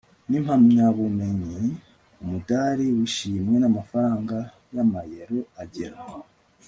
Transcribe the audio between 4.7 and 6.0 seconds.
y'amayero agera